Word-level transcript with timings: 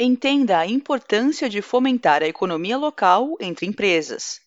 Entenda 0.00 0.58
a 0.58 0.64
importância 0.64 1.48
de 1.48 1.60
fomentar 1.60 2.22
a 2.22 2.28
economia 2.28 2.78
local 2.78 3.34
entre 3.40 3.66
empresas. 3.66 4.40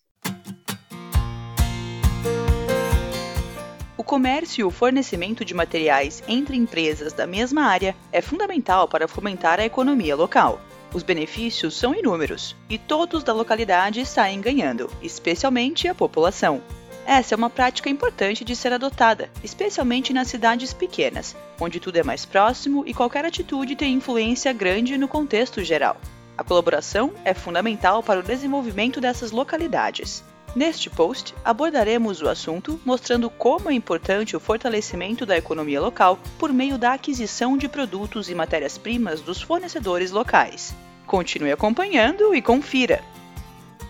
O 3.97 4.03
comércio 4.03 4.61
e 4.61 4.63
o 4.63 4.71
fornecimento 4.71 5.43
de 5.43 5.53
materiais 5.53 6.23
entre 6.25 6.55
empresas 6.55 7.11
da 7.11 7.27
mesma 7.27 7.63
área 7.63 7.93
é 8.13 8.21
fundamental 8.21 8.87
para 8.87 9.09
fomentar 9.09 9.59
a 9.59 9.65
economia 9.65 10.15
local. 10.15 10.61
Os 10.93 11.03
benefícios 11.03 11.77
são 11.77 11.93
inúmeros 11.93 12.55
e 12.69 12.77
todos 12.77 13.21
da 13.21 13.33
localidade 13.33 14.05
saem 14.05 14.39
ganhando, 14.39 14.89
especialmente 15.01 15.85
a 15.85 15.93
população. 15.93 16.61
Essa 17.05 17.35
é 17.35 17.37
uma 17.37 17.49
prática 17.49 17.89
importante 17.89 18.45
de 18.45 18.55
ser 18.55 18.73
adotada, 18.73 19.29
especialmente 19.43 20.13
nas 20.13 20.27
cidades 20.27 20.71
pequenas, 20.73 21.35
onde 21.59 21.79
tudo 21.79 21.97
é 21.97 22.03
mais 22.03 22.25
próximo 22.25 22.83
e 22.85 22.93
qualquer 22.93 23.25
atitude 23.25 23.75
tem 23.75 23.93
influência 23.93 24.53
grande 24.53 24.97
no 24.97 25.07
contexto 25.07 25.63
geral. 25.63 25.97
A 26.37 26.43
colaboração 26.43 27.11
é 27.25 27.33
fundamental 27.33 28.01
para 28.01 28.19
o 28.19 28.23
desenvolvimento 28.23 29.01
dessas 29.01 29.31
localidades. 29.31 30.23
Neste 30.55 30.89
post, 30.89 31.33
abordaremos 31.45 32.21
o 32.21 32.27
assunto 32.27 32.79
mostrando 32.83 33.29
como 33.29 33.69
é 33.69 33.73
importante 33.73 34.35
o 34.35 34.39
fortalecimento 34.39 35.25
da 35.25 35.37
economia 35.37 35.79
local 35.79 36.19
por 36.37 36.51
meio 36.51 36.77
da 36.77 36.93
aquisição 36.93 37.57
de 37.57 37.69
produtos 37.69 38.29
e 38.29 38.35
matérias-primas 38.35 39.21
dos 39.21 39.41
fornecedores 39.41 40.11
locais. 40.11 40.75
Continue 41.07 41.51
acompanhando 41.51 42.35
e 42.35 42.41
confira. 42.41 43.01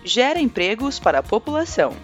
Gera 0.03 0.39
empregos 0.39 0.99
para 0.99 1.19
a 1.19 1.23
população. 1.23 1.95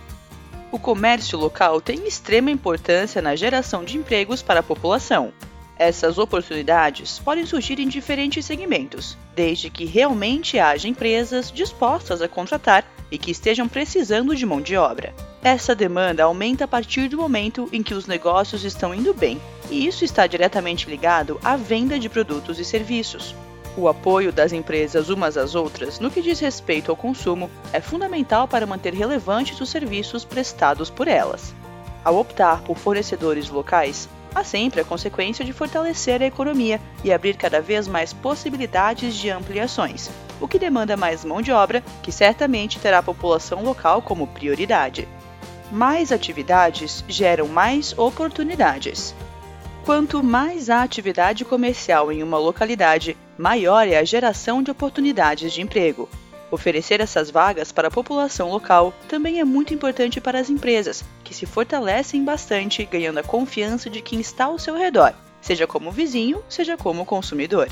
O 0.69 0.77
comércio 0.77 1.39
local 1.39 1.79
tem 1.79 2.05
extrema 2.05 2.51
importância 2.51 3.21
na 3.21 3.35
geração 3.37 3.85
de 3.85 3.97
empregos 3.97 4.41
para 4.41 4.59
a 4.59 4.63
população. 4.63 5.31
Essas 5.79 6.17
oportunidades 6.17 7.19
podem 7.19 7.45
surgir 7.45 7.79
em 7.79 7.87
diferentes 7.87 8.45
segmentos, 8.45 9.17
desde 9.33 9.69
que 9.69 9.85
realmente 9.85 10.59
haja 10.59 10.87
empresas 10.87 11.51
dispostas 11.51 12.21
a 12.21 12.27
contratar 12.27 12.83
e 13.09 13.17
que 13.17 13.31
estejam 13.31 13.69
precisando 13.69 14.35
de 14.35 14.45
mão 14.45 14.59
de 14.59 14.75
obra. 14.75 15.13
Essa 15.41 15.73
demanda 15.73 16.23
aumenta 16.23 16.65
a 16.65 16.67
partir 16.67 17.07
do 17.07 17.17
momento 17.17 17.69
em 17.71 17.81
que 17.81 17.93
os 17.93 18.05
negócios 18.05 18.65
estão 18.65 18.93
indo 18.93 19.13
bem, 19.13 19.39
e 19.69 19.87
isso 19.87 20.03
está 20.03 20.27
diretamente 20.27 20.89
ligado 20.89 21.39
à 21.43 21.55
venda 21.55 21.97
de 21.97 22.09
produtos 22.09 22.59
e 22.59 22.65
serviços. 22.65 23.33
O 23.77 23.87
apoio 23.87 24.33
das 24.33 24.53
empresas 24.53 25.09
umas 25.09 25.37
às 25.37 25.53
outras 25.53 25.99
no 25.99 26.09
que 26.09 26.19
diz 26.19 26.39
respeito 26.39 26.89
ao 26.89 26.97
consumo 26.97 27.47
é 27.71 27.79
fundamental 27.79 28.47
para 28.47 28.65
manter 28.65 28.91
relevantes 28.91 29.61
os 29.61 29.69
serviços 29.69 30.25
prestados 30.25 30.89
por 30.89 31.07
elas. 31.07 31.53
Ao 32.03 32.17
optar 32.17 32.63
por 32.63 32.75
fornecedores 32.75 33.49
locais, 33.49 34.09
há 34.33 34.43
sempre 34.43 34.81
a 34.81 34.83
consequência 34.83 35.45
de 35.45 35.53
fortalecer 35.53 36.23
a 36.23 36.25
economia 36.25 36.81
e 37.03 37.13
abrir 37.13 37.37
cada 37.37 37.61
vez 37.61 37.87
mais 37.87 38.11
possibilidades 38.13 39.13
de 39.13 39.29
ampliações, 39.29 40.09
o 40.41 40.47
que 40.47 40.57
demanda 40.57 40.97
mais 40.97 41.23
mão 41.23 41.39
de 41.39 41.51
obra, 41.51 41.83
que 42.01 42.11
certamente 42.11 42.79
terá 42.79 42.97
a 42.97 43.03
população 43.03 43.63
local 43.63 44.01
como 44.01 44.25
prioridade. 44.25 45.07
Mais 45.71 46.11
atividades 46.11 47.03
geram 47.07 47.47
mais 47.47 47.95
oportunidades. 47.95 49.13
Quanto 49.85 50.23
mais 50.23 50.67
há 50.67 50.81
atividade 50.81 51.45
comercial 51.45 52.11
em 52.11 52.23
uma 52.23 52.39
localidade, 52.39 53.15
maior 53.37 53.87
é 53.87 53.97
a 53.97 54.03
geração 54.03 54.63
de 54.63 54.71
oportunidades 54.71 55.53
de 55.53 55.61
emprego. 55.61 56.09
Oferecer 56.49 57.01
essas 57.01 57.29
vagas 57.29 57.71
para 57.71 57.89
a 57.89 57.91
população 57.91 58.49
local 58.49 58.93
também 59.07 59.39
é 59.39 59.43
muito 59.43 59.73
importante 59.73 60.21
para 60.21 60.39
as 60.39 60.49
empresas, 60.49 61.03
que 61.23 61.33
se 61.33 61.45
fortalecem 61.45 62.23
bastante 62.23 62.85
ganhando 62.85 63.19
a 63.19 63.23
confiança 63.23 63.89
de 63.89 64.01
quem 64.01 64.19
está 64.19 64.45
ao 64.45 64.57
seu 64.57 64.75
redor, 64.75 65.13
seja 65.41 65.67
como 65.67 65.91
vizinho, 65.91 66.41
seja 66.47 66.77
como 66.77 67.05
consumidor. 67.05 67.67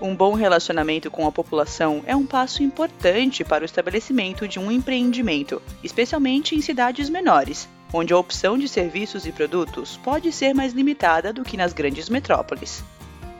Um 0.00 0.16
bom 0.16 0.34
relacionamento 0.34 1.10
com 1.10 1.26
a 1.26 1.32
população 1.32 2.02
é 2.06 2.16
um 2.16 2.26
passo 2.26 2.62
importante 2.62 3.44
para 3.44 3.62
o 3.62 3.64
estabelecimento 3.64 4.48
de 4.48 4.58
um 4.58 4.70
empreendimento, 4.70 5.62
especialmente 5.82 6.54
em 6.54 6.60
cidades 6.60 7.08
menores, 7.08 7.68
onde 7.92 8.12
a 8.12 8.18
opção 8.18 8.58
de 8.58 8.66
serviços 8.66 9.24
e 9.26 9.32
produtos 9.32 9.98
pode 10.02 10.32
ser 10.32 10.54
mais 10.54 10.72
limitada 10.72 11.32
do 11.32 11.44
que 11.44 11.56
nas 11.56 11.72
grandes 11.72 12.08
metrópoles. 12.08 12.82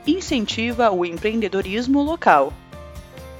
Incentiva 0.07 0.91
o 0.91 1.03
empreendedorismo 1.03 2.03
local. 2.03 2.53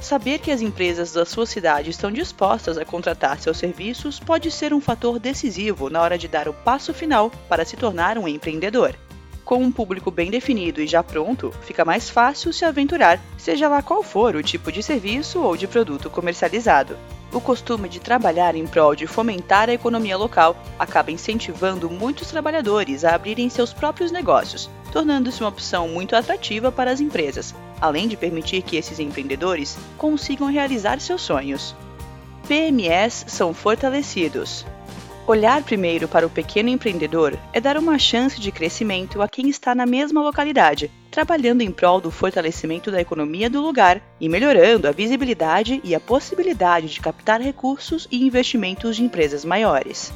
Saber 0.01 0.39
que 0.39 0.49
as 0.49 0.61
empresas 0.61 1.13
da 1.13 1.23
sua 1.23 1.45
cidade 1.45 1.91
estão 1.91 2.11
dispostas 2.11 2.75
a 2.75 2.83
contratar 2.83 3.39
seus 3.39 3.59
serviços 3.59 4.19
pode 4.19 4.49
ser 4.49 4.73
um 4.73 4.81
fator 4.81 5.19
decisivo 5.19 5.91
na 5.91 6.01
hora 6.01 6.17
de 6.17 6.27
dar 6.27 6.49
o 6.49 6.53
passo 6.53 6.91
final 6.91 7.29
para 7.47 7.63
se 7.63 7.77
tornar 7.77 8.17
um 8.17 8.27
empreendedor. 8.27 8.95
Com 9.43 9.57
um 9.57 9.71
público 9.71 10.09
bem 10.09 10.31
definido 10.31 10.81
e 10.81 10.87
já 10.87 11.03
pronto, 11.03 11.53
fica 11.61 11.85
mais 11.85 12.09
fácil 12.09 12.51
se 12.51 12.65
aventurar, 12.65 13.19
seja 13.37 13.69
lá 13.69 13.83
qual 13.83 14.01
for 14.01 14.35
o 14.35 14.41
tipo 14.41 14.71
de 14.71 14.81
serviço 14.81 15.39
ou 15.41 15.55
de 15.55 15.67
produto 15.67 16.09
comercializado. 16.09 16.97
O 17.31 17.39
costume 17.39 17.87
de 17.87 17.99
trabalhar 17.99 18.55
em 18.55 18.65
prol 18.65 18.95
de 18.95 19.05
fomentar 19.05 19.69
a 19.69 19.73
economia 19.73 20.17
local 20.17 20.57
acaba 20.79 21.11
incentivando 21.11 21.91
muitos 21.91 22.29
trabalhadores 22.29 23.05
a 23.05 23.13
abrirem 23.13 23.49
seus 23.49 23.71
próprios 23.71 24.11
negócios, 24.11 24.67
tornando-se 24.95 25.41
uma 25.41 25.49
opção 25.49 25.89
muito 25.89 26.15
atrativa 26.15 26.71
para 26.71 26.89
as 26.89 27.01
empresas, 27.01 27.53
além 27.81 28.07
de 28.07 28.15
permitir 28.15 28.61
que 28.61 28.77
esses 28.77 28.97
empreendedores 28.97 29.77
consigam 29.97 30.47
realizar 30.49 31.01
seus 31.01 31.21
sonhos. 31.21 31.75
PMEs 32.47 33.25
são 33.27 33.53
fortalecidos. 33.53 34.65
Olhar 35.27 35.61
primeiro 35.63 36.07
para 36.07 36.25
o 36.25 36.29
pequeno 36.29 36.69
empreendedor 36.69 37.37
é 37.51 37.59
dar 37.59 37.75
uma 37.75 37.99
chance 37.99 38.39
de 38.39 38.53
crescimento 38.53 39.21
a 39.21 39.27
quem 39.27 39.49
está 39.49 39.75
na 39.75 39.85
mesma 39.85 40.21
localidade, 40.21 40.89
trabalhando 41.11 41.59
em 41.59 41.71
prol 41.71 41.99
do 41.99 42.09
fortalecimento 42.09 42.89
da 42.89 43.01
economia 43.01 43.49
do 43.49 43.59
lugar 43.59 44.01
e 44.17 44.29
melhorando 44.29 44.87
a 44.87 44.93
visibilidade 44.93 45.81
e 45.83 45.93
a 45.93 45.99
possibilidade 45.99 46.87
de 46.87 47.01
captar 47.01 47.41
recursos 47.41 48.07
e 48.09 48.25
investimentos 48.25 48.95
de 48.95 49.03
empresas 49.03 49.43
maiores. 49.43 50.13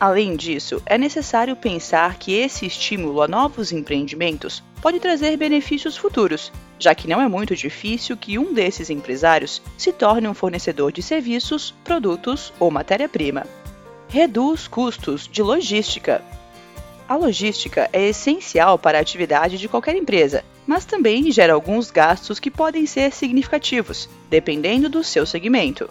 Além 0.00 0.36
disso, 0.36 0.80
é 0.86 0.96
necessário 0.96 1.56
pensar 1.56 2.18
que 2.18 2.32
esse 2.32 2.66
estímulo 2.66 3.20
a 3.20 3.28
novos 3.28 3.72
empreendimentos 3.72 4.62
pode 4.80 5.00
trazer 5.00 5.36
benefícios 5.36 5.96
futuros, 5.96 6.52
já 6.78 6.94
que 6.94 7.08
não 7.08 7.20
é 7.20 7.28
muito 7.28 7.56
difícil 7.56 8.16
que 8.16 8.38
um 8.38 8.54
desses 8.54 8.90
empresários 8.90 9.60
se 9.76 9.92
torne 9.92 10.28
um 10.28 10.34
fornecedor 10.34 10.92
de 10.92 11.02
serviços, 11.02 11.74
produtos 11.84 12.52
ou 12.60 12.70
matéria-prima 12.70 13.44
reduz 14.08 14.66
custos 14.66 15.28
de 15.28 15.42
logística. 15.42 16.22
A 17.06 17.14
logística 17.14 17.88
é 17.92 18.08
essencial 18.08 18.78
para 18.78 18.98
a 18.98 19.00
atividade 19.00 19.58
de 19.58 19.68
qualquer 19.68 19.96
empresa, 19.96 20.44
mas 20.66 20.84
também 20.84 21.30
gera 21.30 21.52
alguns 21.52 21.90
gastos 21.90 22.38
que 22.38 22.50
podem 22.50 22.86
ser 22.86 23.12
significativos, 23.12 24.08
dependendo 24.28 24.88
do 24.88 25.04
seu 25.04 25.24
segmento. 25.24 25.88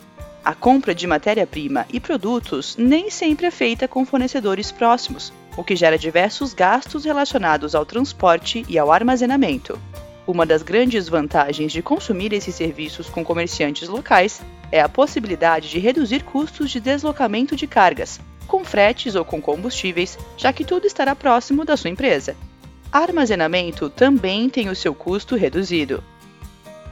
A 0.47 0.55
compra 0.55 0.95
de 0.95 1.05
matéria-prima 1.05 1.85
e 1.91 1.99
produtos 1.99 2.77
nem 2.77 3.09
sempre 3.09 3.47
é 3.47 3.51
feita 3.51 3.85
com 3.85 4.05
fornecedores 4.05 4.71
próximos, 4.71 5.33
o 5.57 5.61
que 5.61 5.75
gera 5.75 5.97
diversos 5.97 6.53
gastos 6.53 7.03
relacionados 7.03 7.75
ao 7.75 7.85
transporte 7.85 8.65
e 8.69 8.79
ao 8.79 8.89
armazenamento. 8.89 9.77
Uma 10.25 10.45
das 10.45 10.63
grandes 10.63 11.09
vantagens 11.09 11.73
de 11.73 11.81
consumir 11.81 12.31
esses 12.31 12.55
serviços 12.55 13.09
com 13.09 13.25
comerciantes 13.25 13.89
locais 13.89 14.39
é 14.71 14.79
a 14.79 14.87
possibilidade 14.87 15.69
de 15.69 15.79
reduzir 15.79 16.23
custos 16.23 16.71
de 16.71 16.79
deslocamento 16.79 17.53
de 17.53 17.67
cargas, 17.67 18.17
com 18.47 18.63
fretes 18.63 19.15
ou 19.15 19.25
com 19.25 19.41
combustíveis, 19.41 20.17
já 20.37 20.53
que 20.53 20.63
tudo 20.63 20.87
estará 20.87 21.13
próximo 21.13 21.65
da 21.65 21.75
sua 21.75 21.89
empresa. 21.89 22.37
Armazenamento 22.89 23.89
também 23.89 24.47
tem 24.47 24.69
o 24.69 24.75
seu 24.77 24.95
custo 24.95 25.35
reduzido. 25.35 26.01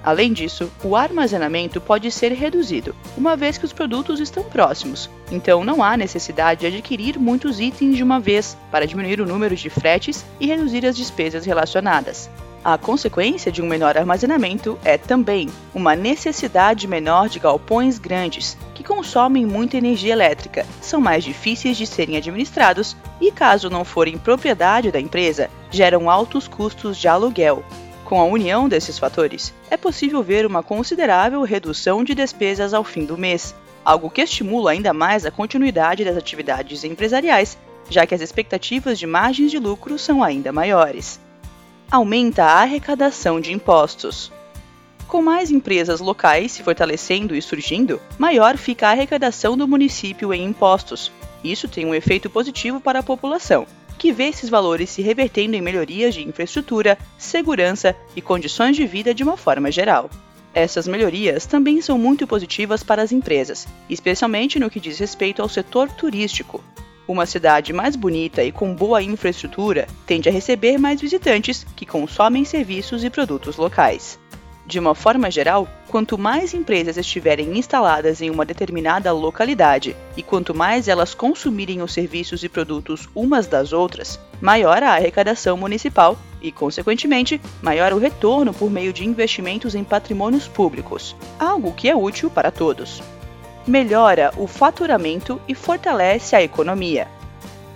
Além 0.06 0.32
disso, 0.32 0.72
o 0.84 0.96
armazenamento 0.96 1.82
pode 1.82 2.12
ser 2.12 2.32
reduzido, 2.32 2.96
uma 3.18 3.36
vez 3.36 3.58
que 3.58 3.66
os 3.66 3.74
produtos 3.74 4.20
estão 4.20 4.44
próximos, 4.44 5.10
então 5.32 5.64
não 5.64 5.82
há 5.82 5.98
necessidade 5.98 6.60
de 6.60 6.68
adquirir 6.68 7.18
muitos 7.18 7.60
itens 7.60 7.98
de 7.98 8.04
uma 8.04 8.20
vez 8.20 8.56
para 8.70 8.86
diminuir 8.86 9.20
o 9.20 9.26
número 9.26 9.56
de 9.56 9.68
fretes 9.68 10.24
e 10.40 10.46
reduzir 10.46 10.86
as 10.86 10.96
despesas 10.96 11.44
relacionadas. 11.44 12.30
A 12.64 12.78
consequência 12.78 13.52
de 13.52 13.64
um 13.64 13.68
menor 13.68 13.98
armazenamento 13.98 14.78
é 14.84 14.96
também 14.96 15.50
uma 15.74 15.96
necessidade 15.96 16.88
menor 16.88 17.28
de 17.28 17.40
galpões 17.40 17.98
grandes, 17.98 18.56
que 18.76 18.84
consomem 18.84 19.44
muita 19.44 19.78
energia 19.78 20.14
elétrica, 20.14 20.68
são 20.82 21.02
mais 21.02 21.24
difíceis 21.24 21.78
de 21.78 21.88
serem 21.88 22.16
administrados 22.16 22.96
e, 23.20 23.32
caso 23.32 23.72
não 23.72 23.84
forem 23.84 24.20
propriedade 24.20 24.92
da 24.92 25.00
empresa, 25.00 25.50
geram 25.72 26.10
altos 26.12 26.48
custos 26.48 26.96
de 26.98 27.08
aluguel. 27.08 27.64
Com 28.06 28.22
a 28.22 28.24
união 28.24 28.70
desses 28.70 28.98
fatores, 28.98 29.54
é 29.70 29.76
possível 29.76 30.24
ver 30.24 30.46
uma 30.46 30.64
considerável 30.64 31.42
redução 31.44 32.04
de 32.04 32.16
despesas 32.16 32.74
ao 32.74 32.86
fim 32.86 33.04
do 33.04 33.18
mês, 33.18 33.54
algo 33.84 34.10
que 34.10 34.22
estimula 34.22 34.72
ainda 34.72 34.94
mais 34.94 35.26
a 35.26 35.32
continuidade 35.32 36.06
das 36.06 36.16
atividades 36.16 36.86
empresariais, 36.86 37.58
já 37.90 38.06
que 38.06 38.16
as 38.16 38.22
expectativas 38.22 38.98
de 38.98 39.06
margens 39.06 39.52
de 39.52 39.60
lucro 39.60 40.00
são 40.00 40.24
ainda 40.24 40.54
maiores 40.54 41.20
aumenta 41.90 42.44
a 42.44 42.62
arrecadação 42.62 43.40
de 43.40 43.54
impostos. 43.54 44.32
Com 45.08 45.22
mais 45.22 45.52
empresas 45.52 46.00
locais 46.00 46.52
se 46.52 46.64
fortalecendo 46.64 47.36
e 47.36 47.42
surgindo, 47.42 48.02
maior 48.18 48.58
fica 48.58 48.88
a 48.88 48.92
arrecadação 48.92 49.56
do 49.56 49.68
município 49.68 50.34
em 50.34 50.44
impostos. 50.44 51.12
Isso 51.44 51.68
tem 51.68 51.86
um 51.86 51.94
efeito 51.94 52.30
positivo 52.30 52.80
para 52.82 53.00
a 53.00 53.04
população, 53.04 53.68
que 53.98 54.12
vê 54.12 54.26
esses 54.26 54.50
valores 54.50 54.90
se 54.90 55.02
revertendo 55.02 55.56
em 55.56 55.62
melhorias 55.62 56.14
de 56.14 56.28
infraestrutura, 56.28 56.98
segurança 57.18 57.96
e 58.16 58.22
condições 58.22 58.76
de 58.76 58.86
vida 58.86 59.14
de 59.14 59.24
uma 59.24 59.38
forma 59.38 59.72
geral. 59.72 60.10
Essas 60.54 60.88
melhorias 60.88 61.46
também 61.46 61.82
são 61.82 61.98
muito 61.98 62.26
positivas 62.26 62.82
para 62.82 63.02
as 63.02 63.12
empresas, 63.12 63.68
especialmente 63.90 64.58
no 64.58 64.70
que 64.70 64.80
diz 64.80 64.98
respeito 64.98 65.42
ao 65.42 65.50
setor 65.50 65.90
turístico. 65.90 66.64
Uma 67.08 67.26
cidade 67.26 67.72
mais 67.74 67.96
bonita 67.96 68.44
e 68.44 68.52
com 68.52 68.74
boa 68.74 69.04
infraestrutura 69.04 69.88
tende 70.08 70.28
a 70.28 70.32
receber 70.32 70.78
mais 70.78 71.02
visitantes 71.02 71.66
que 71.76 71.86
consomem 71.86 72.46
serviços 72.46 73.04
e 73.04 73.10
produtos 73.10 73.58
locais. 73.58 74.18
De 74.66 74.80
uma 74.80 74.96
forma 74.96 75.30
geral, 75.30 75.68
quanto 75.96 76.18
mais 76.18 76.54
empresas 76.54 76.98
estiverem 76.98 77.58
instaladas 77.58 78.22
em 78.22 78.30
uma 78.30 78.44
determinada 78.44 79.14
localidade 79.14 79.96
e 80.18 80.22
quanto 80.22 80.54
mais 80.54 80.90
elas 80.90 81.14
consumirem 81.14 81.82
os 81.82 81.94
serviços 81.94 82.44
e 82.44 82.50
produtos 82.50 83.08
umas 83.16 83.48
das 83.48 83.72
outras, 83.72 84.20
maior 84.42 84.84
a 84.84 84.92
arrecadação 84.92 85.56
municipal 85.56 86.20
e, 86.42 86.52
consequentemente, 86.52 87.40
maior 87.62 87.94
o 87.94 87.98
retorno 87.98 88.54
por 88.54 88.70
meio 88.70 88.92
de 88.92 89.06
investimentos 89.06 89.74
em 89.74 89.86
patrimônios 89.86 90.50
públicos, 90.50 91.16
algo 91.40 91.72
que 91.72 91.88
é 91.88 91.96
útil 91.96 92.30
para 92.30 92.52
todos. 92.52 93.02
Melhora 93.66 94.34
o 94.36 94.48
faturamento 94.48 95.40
e 95.48 95.56
fortalece 95.56 96.36
a 96.36 96.44
economia. 96.44 97.08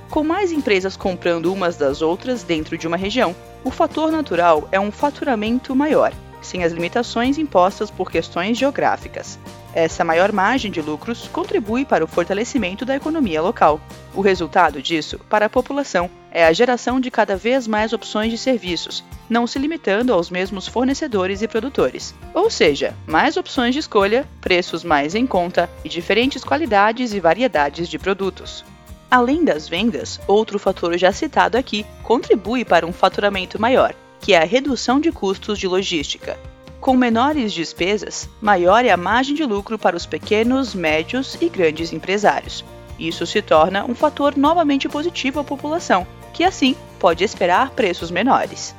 Com 0.10 0.26
mais 0.26 0.52
empresas 0.52 0.98
comprando 0.98 1.54
umas 1.54 1.78
das 1.78 2.02
outras 2.02 2.44
dentro 2.44 2.78
de 2.78 2.86
uma 2.86 2.98
região, 2.98 3.34
o 3.64 3.72
fator 3.72 4.12
natural 4.12 4.68
é 4.74 4.80
um 4.80 4.92
faturamento 4.92 5.74
maior 5.74 6.12
sem 6.42 6.64
as 6.64 6.72
limitações 6.72 7.38
impostas 7.38 7.92
por 7.92 8.12
questões 8.12 8.58
geográficas. 8.58 9.40
Essa 9.74 10.04
maior 10.04 10.32
margem 10.32 10.72
de 10.72 10.82
lucros 10.82 11.30
contribui 11.32 11.86
para 11.86 12.04
o 12.04 12.08
fortalecimento 12.08 12.84
da 12.86 12.96
economia 12.96 13.42
local. 13.42 13.80
O 14.16 14.22
resultado 14.22 14.82
disso, 14.82 15.20
para 15.30 15.46
a 15.46 15.50
população, 15.50 16.10
é 16.32 16.46
a 16.46 16.54
geração 16.54 17.00
de 17.00 17.12
cada 17.12 17.36
vez 17.36 17.68
mais 17.68 17.94
opções 17.94 18.32
de 18.32 18.38
serviços, 18.38 19.04
não 19.30 19.46
se 19.46 19.60
limitando 19.60 20.14
aos 20.14 20.30
mesmos 20.30 20.68
fornecedores 20.68 21.42
e 21.42 21.48
produtores. 21.48 22.16
Ou 22.34 22.50
seja, 22.50 22.96
mais 23.06 23.38
opções 23.38 23.74
de 23.74 23.80
escolha, 23.80 24.28
preços 24.42 24.84
mais 24.84 25.14
em 25.14 25.28
conta 25.28 25.70
e 25.84 25.90
diferentes 25.90 26.44
qualidades 26.44 27.14
e 27.14 27.20
variedades 27.20 27.88
de 27.88 28.00
produtos. 28.00 28.66
Além 29.10 29.44
das 29.44 29.68
vendas, 29.68 30.20
outro 30.28 30.60
fator 30.60 30.96
já 30.98 31.12
citado 31.12 31.58
aqui 31.58 31.86
contribui 32.04 32.64
para 32.64 32.86
um 32.86 32.94
faturamento 32.94 33.60
maior, 33.60 33.94
que 34.20 34.34
é 34.34 34.38
a 34.42 34.46
redução 34.46 35.00
de 35.00 35.12
custos 35.12 35.58
de 35.58 35.68
logística. 35.68 36.38
Com 36.80 36.96
menores 36.96 37.52
despesas, 37.52 38.30
maior 38.42 38.86
é 38.86 38.90
a 38.90 38.98
margem 38.98 39.36
de 39.36 39.44
lucro 39.44 39.78
para 39.78 39.98
os 39.98 40.06
pequenos, 40.06 40.74
médios 40.74 41.38
e 41.42 41.50
grandes 41.50 41.92
empresários. 41.92 42.64
Isso 42.98 43.26
se 43.26 43.42
torna 43.42 43.86
um 43.86 43.96
fator 43.96 44.38
novamente 44.38 44.88
positivo 44.88 45.40
à 45.40 45.44
população, 45.44 46.08
que 46.34 46.44
assim 46.44 46.76
pode 46.98 47.24
esperar 47.24 47.72
preços 47.72 48.12
menores. 48.12 48.76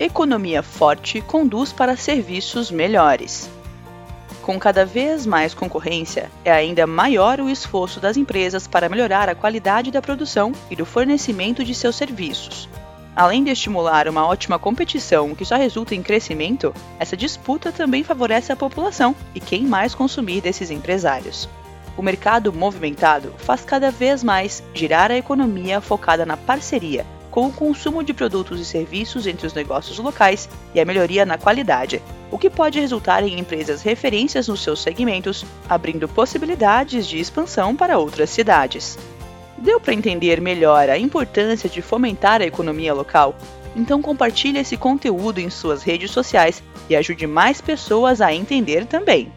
Economia 0.00 0.62
forte 0.62 1.20
conduz 1.20 1.72
para 1.72 1.96
serviços 1.96 2.70
melhores. 2.70 3.50
Com 4.42 4.58
cada 4.58 4.84
vez 4.84 5.24
mais 5.24 5.54
concorrência, 5.54 6.30
é 6.44 6.50
ainda 6.50 6.86
maior 6.86 7.40
o 7.40 7.48
esforço 7.48 8.00
das 8.00 8.16
empresas 8.16 8.66
para 8.66 8.88
melhorar 8.88 9.28
a 9.28 9.34
qualidade 9.34 9.90
da 9.90 10.02
produção 10.02 10.52
e 10.68 10.74
do 10.74 10.84
fornecimento 10.84 11.64
de 11.64 11.74
seus 11.74 11.94
serviços. 11.94 12.68
Além 13.14 13.44
de 13.44 13.50
estimular 13.50 14.08
uma 14.08 14.26
ótima 14.26 14.58
competição 14.58 15.34
que 15.34 15.44
só 15.44 15.56
resulta 15.56 15.94
em 15.94 16.02
crescimento, 16.02 16.74
essa 16.98 17.16
disputa 17.16 17.70
também 17.70 18.02
favorece 18.02 18.50
a 18.50 18.56
população 18.56 19.14
e 19.34 19.40
quem 19.40 19.64
mais 19.64 19.94
consumir 19.94 20.40
desses 20.40 20.70
empresários. 20.70 21.48
O 21.96 22.02
mercado 22.02 22.52
movimentado 22.52 23.34
faz 23.38 23.64
cada 23.64 23.90
vez 23.90 24.24
mais 24.24 24.62
girar 24.72 25.10
a 25.10 25.16
economia 25.16 25.80
focada 25.80 26.24
na 26.24 26.38
parceria 26.38 27.04
com 27.32 27.46
o 27.46 27.52
consumo 27.52 28.04
de 28.04 28.12
produtos 28.12 28.60
e 28.60 28.64
serviços 28.64 29.26
entre 29.26 29.46
os 29.46 29.54
negócios 29.54 29.98
locais 29.98 30.48
e 30.74 30.80
a 30.80 30.84
melhoria 30.84 31.24
na 31.24 31.38
qualidade, 31.38 32.02
o 32.30 32.36
que 32.36 32.50
pode 32.50 32.78
resultar 32.78 33.22
em 33.22 33.40
empresas 33.40 33.80
referências 33.82 34.48
nos 34.48 34.62
seus 34.62 34.82
segmentos, 34.82 35.44
abrindo 35.66 36.06
possibilidades 36.06 37.06
de 37.06 37.18
expansão 37.18 37.74
para 37.74 37.98
outras 37.98 38.28
cidades. 38.28 38.98
Deu 39.62 39.78
para 39.78 39.94
entender 39.94 40.40
melhor 40.40 40.90
a 40.90 40.98
importância 40.98 41.68
de 41.68 41.80
fomentar 41.80 42.42
a 42.42 42.44
economia 42.44 42.92
local? 42.92 43.36
Então 43.76 44.02
compartilhe 44.02 44.58
esse 44.58 44.76
conteúdo 44.76 45.38
em 45.38 45.48
suas 45.48 45.84
redes 45.84 46.10
sociais 46.10 46.60
e 46.90 46.96
ajude 46.96 47.28
mais 47.28 47.60
pessoas 47.60 48.20
a 48.20 48.34
entender 48.34 48.86
também. 48.86 49.30